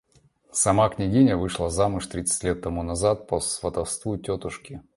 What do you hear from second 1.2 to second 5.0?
вышла замуж тридцать лет тому назад, по сватовству тетушки.